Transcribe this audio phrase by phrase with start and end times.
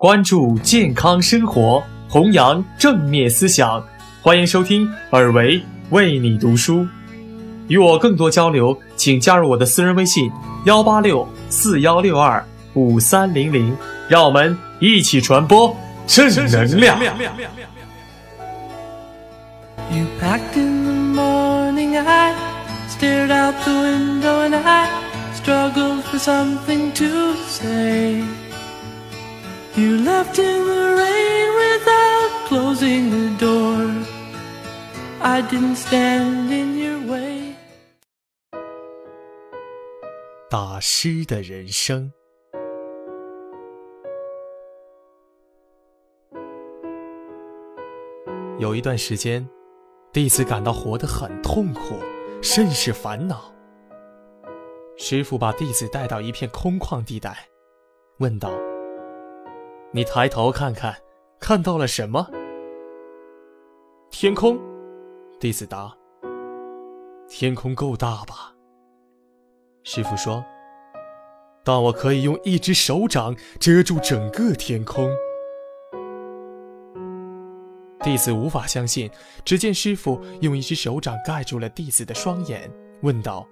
[0.00, 3.82] 关注健康生活，弘扬正面思想。
[4.22, 6.86] 欢迎收听尔维为你读书。
[7.66, 10.30] 与我更多交流，请加入我的私人微信：
[10.66, 13.76] 幺八六四幺六二五三零零。
[14.08, 15.76] 让我们一起传播
[16.06, 16.96] 正能量。
[29.78, 32.98] You packed in the morning, I stared out the window and I struggled for something to
[32.98, 32.98] say.
[32.98, 33.78] You left in the rain without closing the door.
[35.20, 37.54] I didn't stand in your way.
[40.50, 42.12] 打湿的人生。
[48.58, 49.48] 有一段时间，
[50.12, 52.00] 弟子感到活得很痛苦，
[52.42, 53.54] 甚是烦恼。
[54.96, 57.36] 师傅把弟子带到一片空旷地带，
[58.18, 58.50] 问道
[59.90, 60.94] ：“你抬头看看，
[61.40, 62.28] 看到了什么？”
[64.10, 64.58] 天空，
[65.40, 65.96] 弟子答
[67.28, 68.54] ：“天空够大吧？”
[69.84, 70.44] 师傅说
[71.64, 75.10] ：“但我可以用一只手掌遮住整个天空。”
[78.00, 79.10] 弟子无法相信，
[79.44, 82.70] 只见师傅用一只手掌盖住了弟子的双眼，
[83.02, 83.46] 问道：“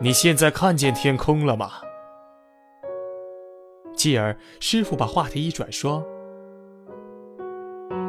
[0.00, 1.72] 你现在看见天空了吗？”
[4.06, 6.06] 继而，师傅把话题一转，说：“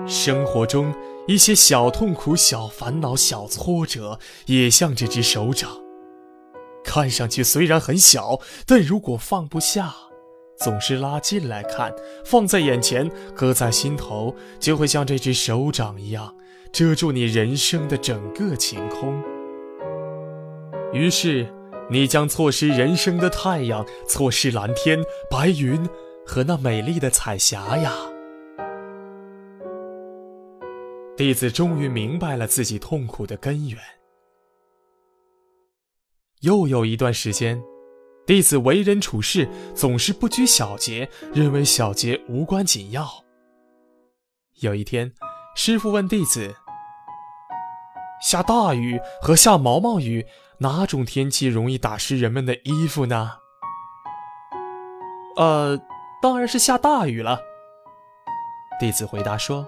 [0.06, 0.94] 生活中
[1.28, 5.72] 一些小痛苦、小烦恼、小挫折，也像这只手掌。”
[6.86, 9.92] 看上去虽然很小，但如果放不下，
[10.59, 11.92] 总是拉近来看，
[12.23, 16.36] 放在眼前，搁在心头，就会像这只手掌一样，
[16.72, 19.20] 遮住你人生的整个晴空。
[20.94, 21.52] 于是，
[21.90, 25.88] 你将错失人生的太阳，错失蓝天、白云
[26.26, 27.94] 和那美丽的彩霞呀！
[31.16, 33.80] 弟子终于明白了自己痛苦的根源。
[36.42, 37.64] 又有一段时间，
[38.26, 43.08] 弟子为人处事总是不拘小节，认为小节无关紧要。
[44.59, 45.12] 有一天，
[45.56, 46.53] 师傅问弟子
[48.22, 50.25] ：“下大雨和下毛毛雨，
[50.59, 53.33] 哪种天气容易打湿人们的衣服呢
[55.38, 55.79] ？”“呃，
[56.22, 57.39] 当然是下大雨了。”
[58.79, 59.67] 弟子回答说。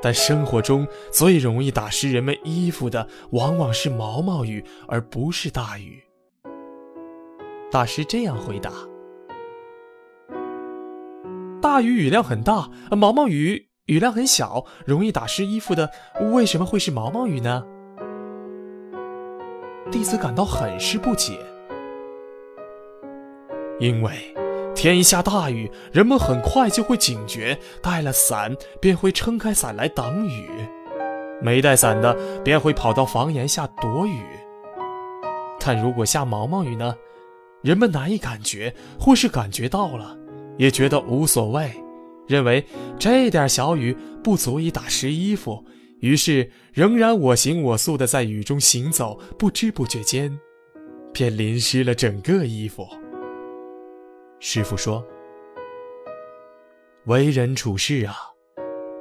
[0.00, 6.04] 但生活中最容易打湿人们衣服的，往往是毛毛雨，而不是大雨。
[7.68, 8.70] 大师这样回答
[11.60, 15.90] ：“大雨雨量很大，毛毛雨雨量很小，容易打湿衣服的，
[16.32, 17.64] 为什么会是毛毛雨呢？”
[19.90, 21.38] 弟子感到很是不解，
[23.80, 24.12] 因为。
[24.74, 30.48] 天一下大雨，人们很快就会警觉，带了伞便会撑开伞来挡雨，
[31.42, 34.22] 没带伞的便会跑到房檐下躲雨。
[35.58, 36.94] 但如果下毛毛雨呢？
[37.60, 40.16] 人们难以感觉，或是感觉到了，
[40.58, 41.68] 也觉得无所谓，
[42.28, 42.64] 认为
[42.98, 45.64] 这点小雨不足以打湿衣服，
[46.00, 50.38] 于是仍然我行我素的在雨中行走，不知不觉间，
[51.12, 52.86] 便淋湿了整个衣服。
[54.38, 55.04] 师傅说
[57.06, 58.14] ：“为人处事啊，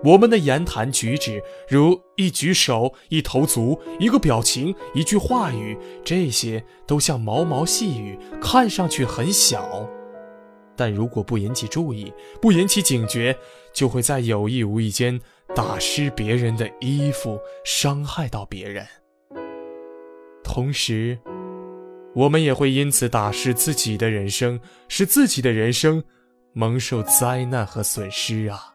[0.03, 9.87] 我们的言谈举止，如一举手、一投足、一个表情、一句话语，这些都像毛毛细雨，看上去很小，
[10.77, 13.35] 但如果不引起注意，不引起警觉，
[13.73, 15.19] 就会在有意无意间
[15.55, 18.85] 打湿别人的衣服，伤害到别人。
[20.43, 21.17] 同时，
[22.13, 26.01] 我们也会因此打湿自己的人生，使自己的人生
[26.53, 28.73] 蒙受灾难和损失啊！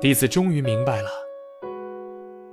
[0.00, 1.08] 弟子终于明白了，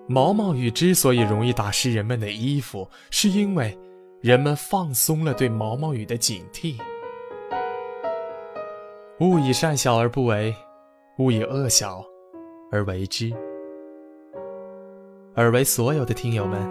[0.08, 3.78] 毛毛雨之所以容易打湿人们的衣服，是因为
[4.22, 6.76] 人们放松了对毛毛雨的警惕。
[9.20, 10.56] 勿以善小而不为，
[11.18, 12.06] 勿以恶小
[12.72, 13.34] 而为之。
[15.34, 16.62] 而为所有的听友们。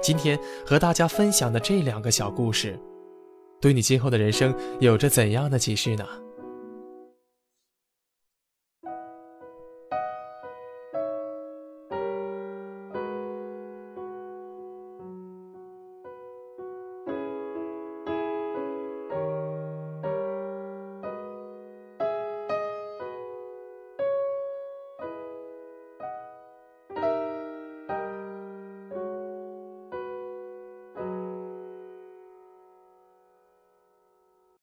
[0.00, 2.78] 今天和大家分享的这两个小故事，
[3.60, 6.06] 对你今后的人生有着怎样的启示呢？